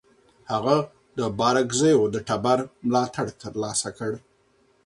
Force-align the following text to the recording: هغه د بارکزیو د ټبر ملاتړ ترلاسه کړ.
هغه 0.51 0.77
د 1.17 1.19
بارکزیو 1.39 2.01
د 2.13 2.15
ټبر 2.27 2.59
ملاتړ 2.89 3.27
ترلاسه 3.41 3.89
کړ. 3.97 4.11